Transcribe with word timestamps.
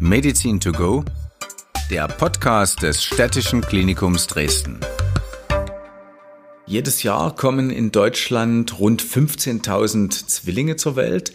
Medizin 0.00 0.60
to 0.60 0.72
go, 0.72 1.04
der 1.90 2.08
Podcast 2.08 2.82
des 2.82 3.02
Städtischen 3.04 3.60
Klinikums 3.60 4.26
Dresden. 4.26 4.80
Jedes 6.66 7.02
Jahr 7.02 7.34
kommen 7.36 7.70
in 7.70 7.92
Deutschland 7.92 8.78
rund 8.80 9.02
15.000 9.02 10.26
Zwillinge 10.26 10.76
zur 10.76 10.96
Welt. 10.96 11.32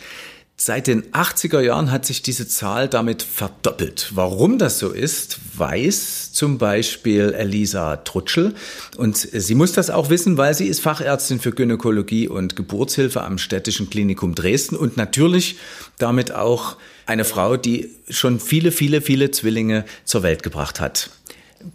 Seit 0.61 0.87
den 0.87 1.09
80er 1.13 1.61
Jahren 1.61 1.89
hat 1.89 2.05
sich 2.05 2.21
diese 2.21 2.45
Zahl 2.45 2.89
damit 2.89 3.23
verdoppelt. 3.23 4.11
Warum 4.13 4.57
das 4.57 4.77
so 4.77 4.89
ist, 4.89 5.39
weiß 5.55 6.33
zum 6.33 6.57
Beispiel 6.57 7.33
Elisa 7.33 7.95
Trutschel. 7.95 8.53
Und 8.97 9.15
sie 9.15 9.55
muss 9.55 9.71
das 9.71 9.89
auch 9.89 10.09
wissen, 10.09 10.35
weil 10.35 10.53
sie 10.53 10.67
ist 10.67 10.81
Fachärztin 10.81 11.39
für 11.39 11.53
Gynäkologie 11.53 12.27
und 12.27 12.57
Geburtshilfe 12.57 13.23
am 13.23 13.37
Städtischen 13.37 13.89
Klinikum 13.89 14.35
Dresden 14.35 14.75
und 14.75 14.97
natürlich 14.97 15.55
damit 15.97 16.33
auch 16.33 16.75
eine 17.05 17.23
Frau, 17.23 17.55
die 17.55 17.95
schon 18.09 18.41
viele, 18.41 18.73
viele, 18.73 18.99
viele 18.99 19.31
Zwillinge 19.31 19.85
zur 20.03 20.23
Welt 20.23 20.43
gebracht 20.43 20.81
hat. 20.81 21.09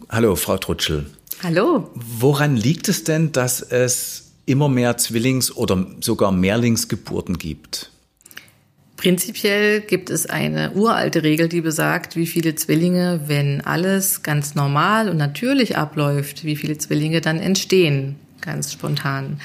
Hallo, 0.09 0.35
Frau 0.35 0.57
Trutschel. 0.57 1.07
Hallo. 1.41 1.89
Woran 1.95 2.55
liegt 2.55 2.87
es 2.87 3.03
denn, 3.03 3.31
dass 3.31 3.63
es 3.63 4.33
immer 4.45 4.69
mehr 4.69 4.97
Zwillings- 4.99 5.51
oder 5.51 5.87
sogar 6.01 6.31
Mehrlingsgeburten 6.31 7.39
gibt? 7.39 7.89
Prinzipiell 9.05 9.81
gibt 9.81 10.09
es 10.09 10.25
eine 10.25 10.71
uralte 10.71 11.21
Regel, 11.21 11.47
die 11.47 11.61
besagt, 11.61 12.15
wie 12.15 12.25
viele 12.25 12.55
Zwillinge, 12.55 13.21
wenn 13.27 13.61
alles 13.61 14.23
ganz 14.23 14.55
normal 14.55 15.09
und 15.09 15.17
natürlich 15.17 15.77
abläuft, 15.77 16.43
wie 16.43 16.55
viele 16.55 16.79
Zwillinge 16.79 17.21
dann 17.21 17.37
entstehen, 17.37 18.15
ganz 18.41 18.73
spontan. 18.73 19.39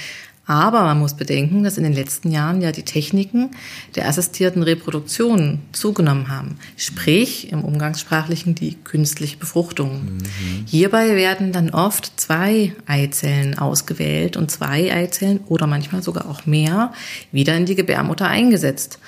Aber 0.47 0.83
man 0.83 0.99
muss 0.99 1.15
bedenken, 1.15 1.63
dass 1.63 1.77
in 1.77 1.85
den 1.85 1.93
letzten 1.93 2.31
Jahren 2.33 2.63
ja 2.63 2.73
die 2.73 2.83
Techniken 2.83 3.51
der 3.95 4.09
assistierten 4.09 4.63
Reproduktion 4.63 5.61
zugenommen 5.73 6.29
haben. 6.29 6.59
Sprich, 6.77 7.53
im 7.53 7.63
Umgangssprachlichen 7.63 8.55
die 8.55 8.75
künstliche 8.83 9.37
Befruchtung. 9.37 10.05
Mhm. 10.05 10.21
Hierbei 10.67 11.15
werden 11.15 11.53
dann 11.53 11.71
oft 11.71 12.19
zwei 12.19 12.73
Eizellen 12.87 13.59
ausgewählt 13.59 14.37
und 14.37 14.51
zwei 14.51 14.93
Eizellen 14.93 15.41
oder 15.47 15.67
manchmal 15.69 16.03
sogar 16.03 16.29
auch 16.29 16.47
mehr 16.47 16.95
wieder 17.31 17.55
in 17.55 17.67
die 17.67 17.77
Gebärmutter 17.77 18.27
eingesetzt. 18.27 18.99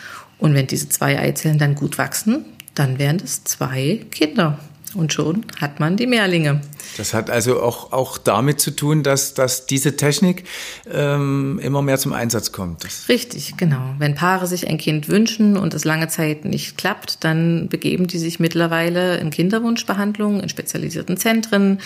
Und 0.42 0.54
wenn 0.54 0.66
diese 0.66 0.88
zwei 0.88 1.20
Eizellen 1.20 1.58
dann 1.58 1.76
gut 1.76 1.98
wachsen, 1.98 2.44
dann 2.74 2.98
wären 2.98 3.20
es 3.22 3.44
zwei 3.44 4.00
Kinder. 4.10 4.58
Und 4.94 5.12
schon 5.12 5.46
hat 5.60 5.80
man 5.80 5.96
die 5.96 6.06
Mehrlinge. 6.06 6.60
Das 6.96 7.14
hat 7.14 7.30
also 7.30 7.62
auch, 7.62 7.92
auch 7.92 8.18
damit 8.18 8.60
zu 8.60 8.70
tun, 8.72 9.02
dass, 9.02 9.34
dass 9.34 9.66
diese 9.66 9.96
Technik 9.96 10.44
ähm, 10.92 11.58
immer 11.62 11.80
mehr 11.82 11.98
zum 11.98 12.12
Einsatz 12.12 12.52
kommt. 12.52 12.86
Richtig, 13.08 13.56
genau. 13.56 13.94
Wenn 13.98 14.14
Paare 14.14 14.46
sich 14.46 14.68
ein 14.68 14.78
Kind 14.78 15.08
wünschen 15.08 15.56
und 15.56 15.72
es 15.74 15.84
lange 15.84 16.08
Zeit 16.08 16.44
nicht 16.44 16.76
klappt, 16.76 17.24
dann 17.24 17.68
begeben 17.68 18.06
die 18.06 18.18
sich 18.18 18.40
mittlerweile 18.40 19.16
in 19.16 19.30
Kinderwunschbehandlungen, 19.30 20.40
in 20.40 20.48
spezialisierten 20.48 21.16
Zentren. 21.16 21.78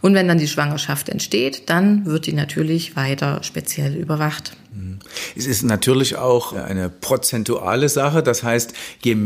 Und 0.00 0.14
wenn 0.14 0.26
dann 0.26 0.38
die 0.38 0.48
Schwangerschaft 0.48 1.08
entsteht, 1.08 1.70
dann 1.70 2.06
wird 2.06 2.26
die 2.26 2.32
natürlich 2.32 2.96
weiter 2.96 3.42
speziell 3.42 3.94
überwacht. 3.94 4.52
Es 5.36 5.46
ist 5.46 5.62
natürlich 5.62 6.16
auch 6.16 6.52
eine 6.52 6.88
prozentuale 6.88 7.88
Sache. 7.88 8.22
Das 8.22 8.42
heißt, 8.42 8.72
je 9.02 9.16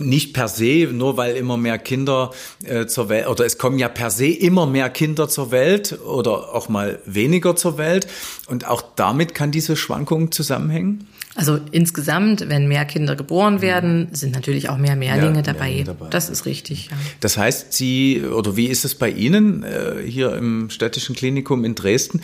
nicht 0.00 0.32
per 0.34 0.48
se, 0.48 0.88
nur 0.92 1.16
weil 1.16 1.36
immer 1.36 1.56
mehr 1.56 1.78
Kinder 1.78 2.30
äh, 2.64 2.86
zur 2.86 3.08
Welt, 3.08 3.28
oder 3.28 3.44
es 3.44 3.58
kommen 3.58 3.78
ja 3.78 3.88
per 3.88 4.10
se 4.10 4.26
immer 4.26 4.66
mehr 4.66 4.90
Kinder 4.90 5.28
zur 5.28 5.50
Welt 5.50 5.98
oder 6.04 6.54
auch 6.54 6.68
mal 6.68 6.98
weniger 7.06 7.56
zur 7.56 7.78
Welt. 7.78 8.06
Und 8.46 8.66
auch 8.66 8.82
damit 8.96 9.34
kann 9.34 9.50
diese 9.50 9.76
Schwankung 9.76 10.32
zusammenhängen? 10.32 11.06
Also 11.36 11.58
insgesamt, 11.72 12.48
wenn 12.48 12.68
mehr 12.68 12.84
Kinder 12.84 13.16
geboren 13.16 13.60
werden, 13.60 14.08
sind 14.12 14.34
natürlich 14.34 14.68
auch 14.68 14.78
mehr 14.78 14.94
Mehrlinge, 14.94 15.36
ja, 15.36 15.42
dabei. 15.42 15.66
Mehrlinge 15.66 15.84
dabei. 15.84 16.08
Das 16.10 16.28
ist 16.28 16.46
richtig. 16.46 16.90
Ja. 16.90 16.96
Das 17.20 17.36
heißt, 17.36 17.72
Sie, 17.72 18.22
oder 18.22 18.56
wie 18.56 18.66
ist 18.66 18.84
es 18.84 18.94
bei 18.94 19.10
Ihnen 19.10 19.64
äh, 19.64 19.96
hier 20.06 20.34
im 20.36 20.70
städtischen 20.70 21.16
Klinikum 21.16 21.64
in 21.64 21.74
Dresden? 21.74 22.20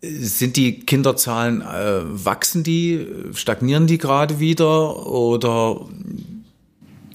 Sind 0.00 0.56
die 0.56 0.80
Kinderzahlen, 0.80 1.62
äh, 1.62 2.02
wachsen 2.04 2.62
die, 2.62 3.04
stagnieren 3.34 3.88
die 3.88 3.98
gerade 3.98 4.38
wieder 4.38 5.06
oder 5.06 5.80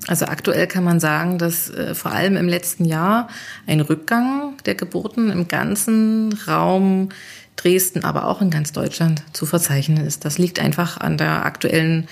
also 0.08 0.26
aktuell 0.26 0.68
kann 0.68 0.84
man 0.84 1.00
sagen, 1.00 1.38
dass 1.38 1.70
äh, 1.70 1.94
vor 1.94 2.12
allem 2.12 2.36
im 2.38 2.48
letzten 2.48 2.86
Jahr 2.86 3.28
ein 3.68 3.82
Rückgang 3.82 4.58
der 4.66 4.76
Geburten 4.76 5.30
im 5.30 5.48
ganzen 5.48 6.34
Raum 6.48 7.10
Dresden, 7.56 8.04
aber 8.04 8.28
auch 8.28 8.42
in 8.42 8.50
ganz 8.50 8.72
Deutschland 8.72 9.24
zu 9.34 9.46
verzeichnen 9.46 10.06
ist. 10.06 10.26
Das 10.26 10.38
liegt 10.38 10.60
einfach 10.60 10.98
an 11.00 11.18
der 11.18 11.46
aktuellen 11.46 12.08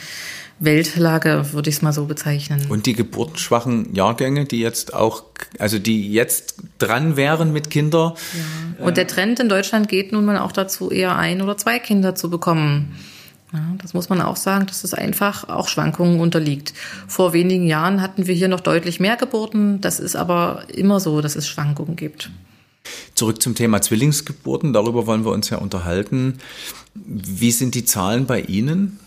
Weltlage, 0.60 1.54
würde 1.54 1.70
ich 1.70 1.78
es 1.78 1.82
mal 1.82 1.94
so 1.94 2.06
bezeichnen. 2.06 2.66
Und 2.70 2.86
die 2.86 2.94
geburtenschwachen 2.94 3.96
Jahrgänge, 3.96 4.46
die 4.46 4.60
jetzt 4.60 4.94
auch, 4.94 5.24
also 5.58 5.80
die 5.80 6.12
jetzt 6.12 6.56
dran 6.78 7.16
wären 7.16 7.54
mit 7.54 7.70
Kindern. 7.70 8.14
Ja. 8.78 8.86
Und 8.86 8.98
der 8.98 9.08
Trend 9.08 9.40
in 9.40 9.50
Deutschland 9.50 9.88
geht 9.88 10.12
nun 10.12 10.26
mal 10.26 10.38
auch 10.38 10.52
dazu, 10.52 10.92
eher 10.92 11.16
ein 11.16 11.42
oder 11.42 11.58
zwei 11.58 11.80
Kinder 11.80 12.14
zu 12.14 12.30
bekommen. 12.30 12.96
Ja, 13.52 13.60
das 13.82 13.94
muss 13.94 14.10
man 14.10 14.22
auch 14.22 14.36
sagen, 14.36 14.68
dass 14.68 14.84
es 14.84 14.94
einfach 14.94 15.50
auch 15.50 15.68
Schwankungen 15.68 16.20
unterliegt. 16.20 16.74
Vor 17.08 17.34
wenigen 17.34 17.66
Jahren 17.66 18.02
hatten 18.02 18.28
wir 18.28 18.36
hier 18.36 18.48
noch 18.48 18.60
deutlich 18.60 19.00
mehr 19.00 19.18
Geburten. 19.18 19.82
Das 19.82 20.00
ist 20.00 20.16
aber 20.16 20.64
immer 20.74 21.00
so, 21.00 21.22
dass 21.22 21.36
es 21.36 21.48
Schwankungen 21.48 21.96
gibt. 21.96 22.30
Zurück 23.16 23.42
zum 23.42 23.56
Thema 23.56 23.82
Zwillingsgeburten. 23.82 24.72
Darüber 24.74 25.08
wollen 25.08 25.26
wir 25.26 25.32
uns 25.32 25.50
ja 25.50 25.58
unterhalten. 25.58 26.38
Wie 26.94 27.52
sind 27.52 27.76
die 27.76 27.86
Zahlen 27.86 28.26
bei 28.26 28.42
Ihnen? 28.42 29.00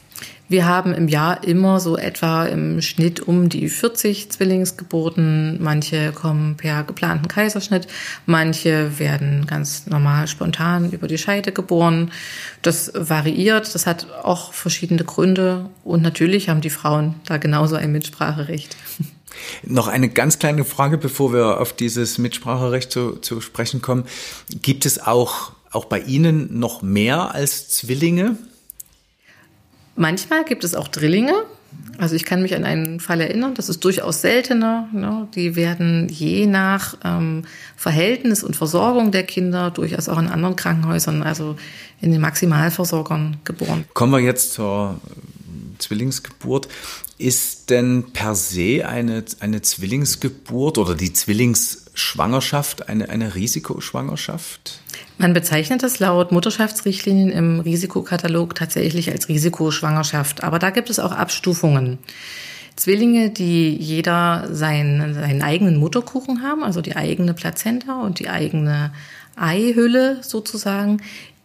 Wir 0.48 0.66
haben 0.66 0.92
im 0.92 1.08
Jahr 1.08 1.44
immer 1.44 1.80
so 1.80 1.96
etwa 1.96 2.44
im 2.44 2.82
Schnitt 2.82 3.20
um 3.20 3.48
die 3.48 3.70
40 3.70 4.30
Zwillingsgeburten. 4.30 5.62
Manche 5.62 6.12
kommen 6.12 6.56
per 6.56 6.84
geplanten 6.84 7.26
Kaiserschnitt, 7.26 7.86
manche 8.26 8.98
werden 8.98 9.46
ganz 9.46 9.86
normal 9.86 10.28
spontan 10.28 10.92
über 10.92 11.08
die 11.08 11.16
Scheide 11.16 11.52
geboren. 11.52 12.10
Das 12.60 12.92
variiert, 12.94 13.74
das 13.74 13.86
hat 13.86 14.06
auch 14.22 14.52
verschiedene 14.52 15.04
Gründe 15.04 15.70
und 15.84 16.02
natürlich 16.02 16.50
haben 16.50 16.60
die 16.60 16.70
Frauen 16.70 17.14
da 17.24 17.38
genauso 17.38 17.76
ein 17.76 17.92
Mitspracherecht. 17.92 18.76
Noch 19.62 19.88
eine 19.88 20.10
ganz 20.10 20.38
kleine 20.38 20.64
Frage, 20.64 20.98
bevor 20.98 21.32
wir 21.32 21.60
auf 21.60 21.72
dieses 21.72 22.18
Mitspracherecht 22.18 22.92
zu, 22.92 23.16
zu 23.16 23.40
sprechen 23.40 23.80
kommen. 23.80 24.04
Gibt 24.60 24.84
es 24.84 25.00
auch, 25.00 25.52
auch 25.70 25.86
bei 25.86 26.00
Ihnen 26.00 26.58
noch 26.58 26.82
mehr 26.82 27.34
als 27.34 27.70
Zwillinge? 27.70 28.36
Manchmal 30.02 30.44
gibt 30.44 30.64
es 30.64 30.74
auch 30.74 30.88
Drillinge. 30.88 31.44
Also 31.96 32.16
ich 32.16 32.24
kann 32.24 32.42
mich 32.42 32.56
an 32.56 32.64
einen 32.64 32.98
Fall 32.98 33.20
erinnern, 33.20 33.54
das 33.54 33.68
ist 33.68 33.84
durchaus 33.84 34.20
seltener. 34.20 34.88
Ne? 34.92 35.28
Die 35.36 35.54
werden 35.54 36.08
je 36.08 36.46
nach 36.46 36.96
ähm, 37.04 37.44
Verhältnis 37.76 38.42
und 38.42 38.56
Versorgung 38.56 39.12
der 39.12 39.22
Kinder 39.22 39.70
durchaus 39.70 40.08
auch 40.08 40.18
in 40.18 40.26
anderen 40.26 40.56
Krankenhäusern, 40.56 41.22
also 41.22 41.54
in 42.00 42.10
den 42.10 42.20
Maximalversorgern 42.20 43.36
geboren. 43.44 43.84
Kommen 43.94 44.10
wir 44.10 44.18
jetzt 44.18 44.54
zur 44.54 45.00
Zwillingsgeburt. 45.78 46.66
Ist 47.18 47.70
denn 47.70 48.06
per 48.12 48.34
se 48.34 48.84
eine, 48.84 49.24
eine 49.38 49.62
Zwillingsgeburt 49.62 50.78
oder 50.78 50.96
die 50.96 51.12
Zwillingsschwangerschaft 51.94 52.88
eine, 52.88 53.08
eine 53.08 53.34
Risikoschwangerschaft? 53.34 54.80
Man 55.18 55.32
bezeichnet 55.32 55.82
es 55.82 55.98
laut 55.98 56.32
Mutterschaftsrichtlinien 56.32 57.30
im 57.30 57.60
Risikokatalog 57.60 58.54
tatsächlich 58.54 59.10
als 59.10 59.28
Risikoschwangerschaft. 59.28 60.42
Aber 60.42 60.58
da 60.58 60.70
gibt 60.70 60.90
es 60.90 60.98
auch 60.98 61.12
Abstufungen. 61.12 61.98
Zwillinge, 62.76 63.30
die 63.30 63.76
jeder 63.76 64.48
seinen, 64.50 65.14
seinen 65.14 65.42
eigenen 65.42 65.76
Mutterkuchen 65.76 66.42
haben, 66.42 66.64
also 66.64 66.80
die 66.80 66.96
eigene 66.96 67.34
Plazenta 67.34 68.00
und 68.00 68.18
die 68.18 68.30
eigene 68.30 68.92
Eihülle 69.36 70.22
sozusagen, 70.22 71.02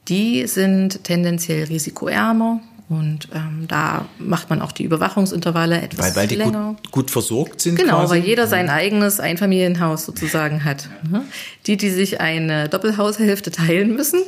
die 0.07 0.47
sind 0.47 1.03
tendenziell 1.03 1.65
risikoärmer 1.65 2.61
und 2.89 3.27
ähm, 3.35 3.65
da 3.67 4.05
macht 4.17 4.49
man 4.49 4.61
auch 4.61 4.71
die 4.71 4.83
Überwachungsintervalle 4.83 5.81
etwas 5.81 6.05
weil, 6.05 6.15
weil 6.15 6.27
die 6.27 6.35
länger. 6.35 6.77
Gut, 6.83 6.91
gut 6.91 7.11
versorgt 7.11 7.59
sind. 7.59 7.75
Genau, 7.75 7.99
quasi. 7.99 8.15
weil 8.15 8.23
jeder 8.23 8.47
sein 8.47 8.69
eigenes 8.69 9.19
Einfamilienhaus 9.19 10.05
sozusagen 10.05 10.63
hat. 10.63 10.87
Ne? 11.09 11.25
Die, 11.65 11.75
die 11.75 11.89
sich 11.89 12.21
eine 12.21 12.69
Doppelhaushälfte 12.69 13.51
teilen 13.51 13.93
müssen, 13.93 14.21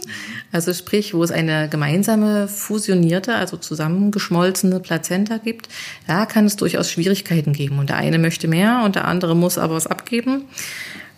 also 0.52 0.74
sprich, 0.74 1.14
wo 1.14 1.24
es 1.24 1.32
eine 1.32 1.70
gemeinsame 1.70 2.50
fusionierte, 2.50 3.36
also 3.36 3.56
zusammengeschmolzene 3.56 4.82
Plazenta 4.82 5.38
gibt, 5.38 5.70
da 6.06 6.26
kann 6.26 6.46
es 6.46 6.58
durchaus 6.58 6.92
Schwierigkeiten 6.92 7.54
geben. 7.54 7.80
Und 7.80 7.90
der 7.90 7.96
eine 7.96 8.20
möchte 8.20 8.50
mehr 8.50 8.82
und 8.84 8.96
der 8.96 9.08
andere 9.08 9.38
muss 9.38 9.58
aber 9.58 9.76
was 9.76 9.88
abgeben. 9.88 10.44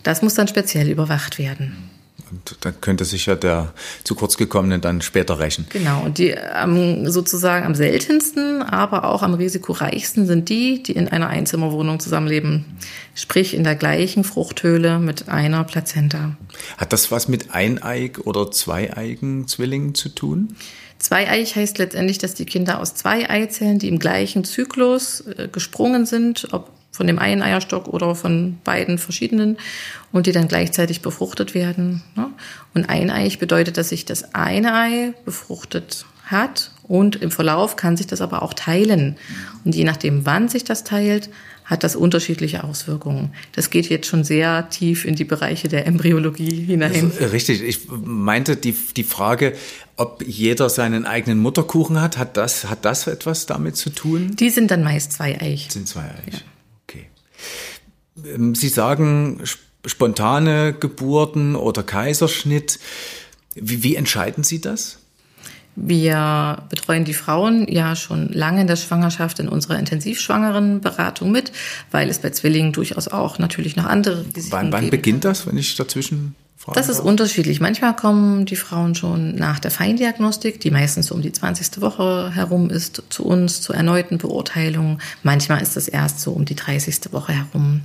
Das 0.04 0.22
muss 0.22 0.36
dann 0.36 0.48
speziell 0.48 0.90
überwacht 0.90 1.40
werden. 1.40 1.91
Und 2.32 2.58
dann 2.62 2.80
könnte 2.80 3.06
sich 3.06 3.26
ja 3.26 3.36
der 3.36 3.74
zu 4.04 4.16
kurz 4.16 4.38
gekommene 4.38 4.80
dann 4.80 5.02
später 5.02 5.40
rächen. 5.40 5.68
Genau. 5.70 6.04
Und 6.04 6.18
die 6.18 6.30
ähm, 6.30 7.10
sozusagen 7.10 7.66
am 7.66 7.76
seltensten, 7.76 8.62
aber 8.62 9.06
auch 9.06 9.22
am 9.22 9.34
risikoreichsten 9.34 10.26
sind 10.26 10.50
die, 10.50 10.82
die 10.82 10.94
in 10.94 11.08
einer 11.08 11.28
Einzimmerwohnung 11.28 12.00
zusammenleben. 12.00 12.66
Sprich 13.14 13.54
in 13.54 13.64
der 13.64 13.76
gleichen 13.76 14.24
Fruchthöhle 14.24 15.00
mit 15.00 15.28
einer 15.28 15.64
Plazenta. 15.66 16.38
Hat 16.78 16.94
das 16.94 17.12
was 17.12 17.28
mit 17.28 17.54
eineig 17.54 18.26
oder 18.26 18.50
zweieigen 18.52 19.48
Zwillingen 19.48 19.96
zu 19.96 20.10
tun? 20.10 20.56
Zweieich 20.98 21.56
heißt 21.56 21.80
letztendlich, 21.80 22.20
dass 22.20 22.36
die 22.36 22.46
Kinder 22.46 22.80
aus 22.80 22.94
zwei 22.94 23.30
Eizellen, 23.30 23.80
die 23.80 23.88
im 23.88 23.98
gleichen 23.98 24.44
Zyklus 24.44 25.22
äh, 25.22 25.50
gesprungen 25.52 26.06
sind, 26.06 26.48
ob 26.52 26.70
von 26.92 27.08
dem 27.08 27.20
einen 27.20 27.42
Eierstock 27.42 27.88
oder 27.88 28.16
von 28.16 28.58
beiden 28.64 28.98
verschiedenen 28.98 29.58
und 30.12 30.28
die 30.28 30.34
dann 30.34 30.48
gleichzeitig 30.48 31.02
befruchtet 31.02 31.56
werden. 31.56 32.04
Ne? 32.16 32.28
Und 32.74 32.90
eineich 32.90 33.40
bedeutet, 33.40 33.78
dass 33.78 33.90
sich 33.90 34.06
das 34.06 34.36
eine 34.36 34.74
Ei 34.76 35.14
befruchtet 35.26 36.06
hat 36.26 36.72
und 36.84 37.16
im 37.16 37.32
Verlauf 37.32 37.76
kann 37.76 37.98
sich 37.98 38.08
das 38.08 38.22
aber 38.22 38.42
auch 38.42 38.54
teilen. 38.54 39.18
Und 39.64 39.76
je 39.76 39.86
nachdem, 39.86 40.26
wann 40.26 40.50
sich 40.50 40.64
das 40.64 40.84
teilt, 40.84 41.30
hat 41.72 41.86
das 41.86 41.96
unterschiedliche 41.96 42.66
Auswirkungen. 42.66 43.34
Das 43.54 43.70
geht 43.70 43.88
jetzt 43.88 44.08
schon 44.08 44.26
sehr 44.26 44.70
tief 44.70 45.06
in 45.06 45.16
die 45.16 45.24
Bereiche 45.24 45.70
der 45.70 45.88
Embryologie 45.88 46.66
hinein. 46.66 47.14
richtig. 47.32 47.62
Ich 47.64 47.88
meinte 47.90 48.58
die, 48.58 48.76
die 48.98 49.06
Frage, 49.06 49.54
ob 49.96 50.22
jeder 50.28 50.70
seinen 50.70 51.06
eigenen 51.06 51.40
Mutterkuchen 51.40 52.02
hat, 52.02 52.18
hat 52.18 52.36
das, 52.36 52.70
hat 52.70 52.84
das 52.84 53.08
etwas 53.08 53.46
damit 53.46 53.78
zu 53.78 53.90
tun? 53.90 54.36
Die 54.36 54.50
sind 54.50 54.70
dann 54.70 54.84
meist 54.84 55.14
zweieich. 55.14 55.68
Sind 55.70 55.88
zweieich. 55.88 56.34
Ja. 56.34 56.40
Ähm, 58.26 58.56
Sie 58.56 58.70
sagen 58.70 59.42
spontane 59.86 60.74
Geburten 60.74 61.56
oder 61.56 61.84
Kaiserschnitt. 61.84 62.80
Wie, 63.56 63.84
wie 63.84 63.96
entscheiden 63.96 64.44
Sie 64.44 64.62
das? 64.62 65.00
Wir 65.76 66.64
betreuen 66.70 67.06
die 67.06 67.14
Frauen 67.14 67.66
ja 67.68 67.96
schon 67.96 68.28
lange 68.28 68.62
in 68.62 68.68
der 68.68 68.76
Schwangerschaft 68.76 69.40
in 69.40 69.48
unserer 69.48 69.80
Intensivschwangerenberatung 69.80 71.32
mit, 71.32 71.54
weil 71.92 72.10
es 72.10 72.20
bei 72.20 72.30
Zwillingen 72.32 72.74
durchaus 72.74 73.08
auch 73.08 73.40
natürlich 73.40 73.78
noch 73.78 73.86
andere 73.86 74.26
Risiken 74.36 74.52
Wann, 74.52 74.72
wann 74.74 74.90
beginnt 74.90 75.24
das, 75.24 75.48
wenn 75.48 75.58
ich 75.58 75.76
dazwischen 75.76 76.36
frage? 76.62 76.76
Das 76.76 76.90
ist 76.90 77.00
unterschiedlich. 77.00 77.60
Manchmal 77.60 77.96
kommen 77.96 78.46
die 78.46 78.56
Frauen 78.56 78.96
schon 78.96 79.36
nach 79.36 79.60
der 79.60 79.72
Feindiagnostik, 79.72 80.60
die 80.60 80.72
meistens 80.72 81.08
so 81.08 81.16
um 81.16 81.22
die 81.22 81.32
20. 81.32 81.82
Woche 81.82 82.32
herum 82.34 82.70
ist, 82.70 83.04
zu 83.10 83.26
uns 83.26 83.62
zur 83.62 83.76
erneuten 83.76 84.18
Beurteilung. 84.18 85.00
Manchmal 85.24 85.62
ist 85.62 85.78
es 85.78 85.88
erst 85.88 86.20
so 86.22 86.32
um 86.32 86.46
die 86.46 86.56
30. 86.56 87.12
Woche 87.12 87.34
herum. 87.34 87.82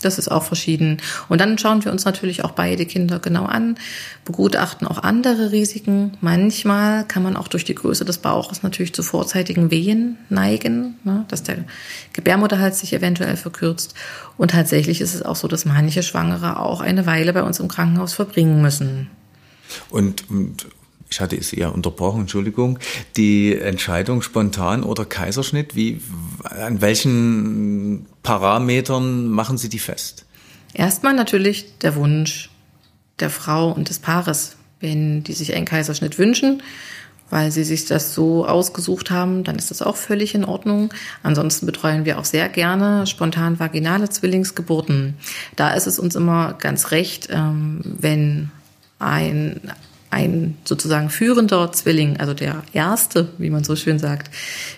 Das 0.00 0.18
ist 0.18 0.28
auch 0.28 0.44
verschieden. 0.44 0.98
Und 1.28 1.40
dann 1.40 1.58
schauen 1.58 1.84
wir 1.84 1.90
uns 1.90 2.04
natürlich 2.04 2.44
auch 2.44 2.52
beide 2.52 2.86
Kinder 2.86 3.18
genau 3.18 3.44
an, 3.44 3.76
begutachten 4.24 4.86
auch 4.86 5.02
andere 5.02 5.50
Risiken. 5.50 6.16
Manchmal 6.20 7.04
kann 7.04 7.22
man 7.22 7.36
auch 7.36 7.48
durch 7.48 7.64
die 7.64 7.74
Größe 7.74 8.04
des 8.04 8.18
Bauches 8.18 8.62
natürlich 8.62 8.94
zu 8.94 9.02
vorzeitigen 9.02 9.70
Wehen 9.70 10.16
neigen, 10.28 10.96
ne, 11.04 11.24
dass 11.28 11.42
der 11.42 11.64
Gebärmutterhals 12.12 12.80
sich 12.80 12.92
eventuell 12.92 13.36
verkürzt. 13.36 13.94
Und 14.36 14.52
tatsächlich 14.52 15.00
ist 15.00 15.14
es 15.14 15.22
auch 15.22 15.36
so, 15.36 15.48
dass 15.48 15.64
manche 15.64 16.02
Schwangere 16.02 16.60
auch 16.60 16.80
eine 16.80 17.06
Weile 17.06 17.32
bei 17.32 17.42
uns 17.42 17.58
im 17.58 17.68
Krankenhaus 17.68 18.14
verbringen 18.14 18.62
müssen. 18.62 19.10
Und, 19.90 20.30
und 20.30 20.66
ich 21.10 21.20
hatte 21.20 21.36
es 21.36 21.52
eher 21.52 21.74
unterbrochen, 21.74 22.22
Entschuldigung, 22.22 22.78
die 23.16 23.56
Entscheidung 23.56 24.22
spontan 24.22 24.82
oder 24.82 25.04
Kaiserschnitt, 25.04 25.74
wie, 25.74 26.00
an 26.42 26.80
welchen 26.80 28.06
Parametern 28.22 29.28
machen 29.28 29.58
Sie 29.58 29.68
die 29.68 29.78
fest? 29.78 30.26
Erstmal 30.74 31.14
natürlich 31.14 31.78
der 31.78 31.96
Wunsch 31.96 32.50
der 33.20 33.30
Frau 33.30 33.70
und 33.70 33.88
des 33.88 33.98
Paares. 33.98 34.56
Wenn 34.80 35.24
die 35.24 35.32
sich 35.32 35.54
einen 35.54 35.64
Kaiserschnitt 35.64 36.18
wünschen, 36.18 36.62
weil 37.30 37.50
sie 37.50 37.64
sich 37.64 37.86
das 37.86 38.14
so 38.14 38.46
ausgesucht 38.46 39.10
haben, 39.10 39.42
dann 39.42 39.56
ist 39.56 39.72
das 39.72 39.82
auch 39.82 39.96
völlig 39.96 40.36
in 40.36 40.44
Ordnung. 40.44 40.94
Ansonsten 41.24 41.66
betreuen 41.66 42.04
wir 42.04 42.18
auch 42.18 42.24
sehr 42.24 42.48
gerne 42.48 43.06
spontan 43.06 43.58
vaginale 43.58 44.08
Zwillingsgeburten. 44.08 45.14
Da 45.56 45.74
ist 45.74 45.86
es 45.86 45.98
uns 45.98 46.14
immer 46.14 46.54
ganz 46.54 46.92
recht, 46.92 47.28
ähm, 47.30 47.80
wenn 47.82 48.50
ein 49.00 49.72
ein 50.10 50.56
sozusagen 50.64 51.10
führender 51.10 51.72
Zwilling, 51.72 52.18
also 52.18 52.34
der 52.34 52.62
erste, 52.72 53.28
wie 53.38 53.50
man 53.50 53.64
so 53.64 53.76
schön 53.76 53.98
sagt, 53.98 54.34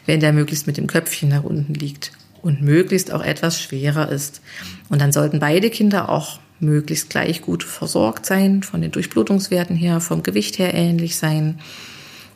wenn 0.07 0.21
der 0.21 0.33
möglichst 0.33 0.67
mit 0.67 0.77
dem 0.77 0.87
Köpfchen 0.87 1.29
nach 1.29 1.45
unten 1.45 1.75
liegt 1.75 2.13
und 2.43 2.63
möglichst 2.63 3.13
auch 3.13 3.23
etwas 3.23 3.61
schwerer 3.61 4.11
ist. 4.11 4.41
Und 4.89 5.01
dann 5.01 5.13
sollten 5.13 5.41
beide 5.41 5.71
Kinder 5.71 6.09
auch 6.09 6.41
möglichst 6.59 7.11
gleich 7.11 7.43
gut 7.43 7.65
versorgt 7.65 8.27
sein, 8.27 8.63
von 8.63 8.83
den 8.83 8.91
Durchblutungswerten 8.91 9.77
her, 9.77 10.01
vom 10.01 10.23
Gewicht 10.23 10.59
her 10.59 10.75
ähnlich 10.75 11.17
sein. 11.17 11.59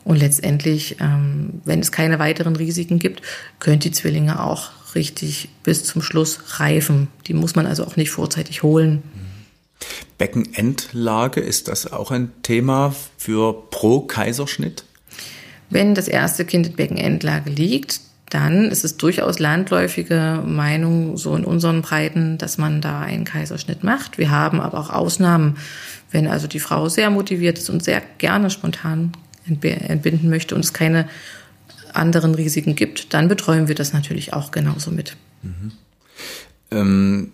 Und 0.03 0.17
letztendlich, 0.17 0.97
ähm, 0.99 1.61
wenn 1.63 1.79
es 1.79 1.91
keine 1.91 2.19
weiteren 2.19 2.55
Risiken 2.55 2.99
gibt, 2.99 3.21
können 3.59 3.79
die 3.79 3.91
Zwillinge 3.91 4.43
auch 4.43 4.71
richtig 4.93 5.49
bis 5.63 5.83
zum 5.83 6.01
Schluss 6.01 6.59
reifen. 6.59 7.07
Die 7.27 7.33
muss 7.33 7.55
man 7.55 7.65
also 7.65 7.85
auch 7.85 7.95
nicht 7.95 8.11
vorzeitig 8.11 8.63
holen. 8.63 9.03
Beckenendlage, 10.17 11.41
ist 11.41 11.67
das 11.67 11.91
auch 11.91 12.11
ein 12.11 12.31
Thema 12.41 12.95
für 13.17 13.53
Pro-Kaiserschnitt? 13.69 14.85
Wenn 15.69 15.95
das 15.95 16.07
erste 16.07 16.45
Kind 16.45 16.67
in 16.67 16.73
Beckenendlage 16.73 17.49
liegt, 17.49 17.99
dann 18.29 18.71
ist 18.71 18.83
es 18.83 18.97
durchaus 18.97 19.39
landläufige 19.39 20.43
Meinung 20.45 21.17
so 21.17 21.35
in 21.35 21.45
unseren 21.45 21.81
Breiten, 21.81 22.37
dass 22.37 22.57
man 22.57 22.81
da 22.81 23.01
einen 23.01 23.23
Kaiserschnitt 23.23 23.83
macht. 23.83 24.17
Wir 24.17 24.31
haben 24.31 24.59
aber 24.61 24.79
auch 24.79 24.89
Ausnahmen, 24.89 25.57
wenn 26.11 26.27
also 26.27 26.47
die 26.47 26.59
Frau 26.59 26.89
sehr 26.89 27.09
motiviert 27.09 27.57
ist 27.57 27.69
und 27.69 27.83
sehr 27.83 28.01
gerne 28.17 28.49
spontan 28.49 29.11
entbinden 29.47 30.29
möchte 30.29 30.55
und 30.55 30.65
es 30.65 30.73
keine 30.73 31.07
anderen 31.93 32.35
Risiken 32.35 32.75
gibt, 32.75 33.13
dann 33.13 33.27
betreuen 33.27 33.67
wir 33.67 33.75
das 33.75 33.93
natürlich 33.93 34.33
auch 34.33 34.51
genauso 34.51 34.91
mit. 34.91 35.15
Mhm. 35.43 35.71
Ähm 36.71 37.31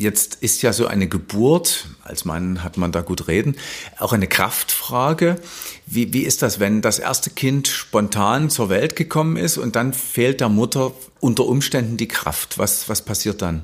Jetzt 0.00 0.38
ist 0.40 0.62
ja 0.62 0.72
so 0.72 0.86
eine 0.86 1.08
Geburt, 1.08 1.84
als 2.02 2.24
Mann 2.24 2.64
hat 2.64 2.78
man 2.78 2.90
da 2.90 3.02
gut 3.02 3.28
reden, 3.28 3.54
auch 3.98 4.14
eine 4.14 4.28
Kraftfrage. 4.28 5.36
Wie, 5.84 6.14
wie 6.14 6.22
ist 6.22 6.40
das, 6.40 6.58
wenn 6.58 6.80
das 6.80 6.98
erste 6.98 7.28
Kind 7.28 7.68
spontan 7.68 8.48
zur 8.48 8.70
Welt 8.70 8.96
gekommen 8.96 9.36
ist 9.36 9.58
und 9.58 9.76
dann 9.76 9.92
fehlt 9.92 10.40
der 10.40 10.48
Mutter 10.48 10.92
unter 11.20 11.44
Umständen 11.44 11.98
die 11.98 12.08
Kraft? 12.08 12.56
Was, 12.56 12.88
was 12.88 13.02
passiert 13.02 13.42
dann? 13.42 13.60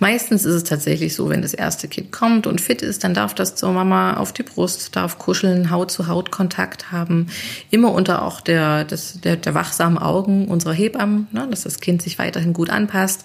Meistens 0.00 0.44
ist 0.44 0.54
es 0.54 0.64
tatsächlich 0.64 1.14
so, 1.14 1.28
wenn 1.28 1.42
das 1.42 1.54
erste 1.54 1.86
Kind 1.86 2.10
kommt 2.10 2.48
und 2.48 2.60
fit 2.60 2.82
ist, 2.82 3.04
dann 3.04 3.14
darf 3.14 3.32
das 3.32 3.54
zur 3.54 3.70
Mama 3.70 4.14
auf 4.14 4.32
die 4.32 4.42
Brust, 4.42 4.96
darf 4.96 5.18
kuscheln, 5.18 5.70
Haut-zu-Haut-Kontakt 5.70 6.90
haben. 6.90 7.28
Immer 7.70 7.92
unter 7.92 8.22
auch 8.22 8.40
der, 8.40 8.84
des, 8.84 9.20
der, 9.20 9.36
der 9.36 9.54
wachsamen 9.54 9.98
Augen 9.98 10.48
unserer 10.48 10.72
Hebammen, 10.72 11.28
ne, 11.30 11.46
dass 11.48 11.62
das 11.62 11.78
Kind 11.78 12.02
sich 12.02 12.18
weiterhin 12.18 12.52
gut 12.52 12.68
anpasst. 12.68 13.24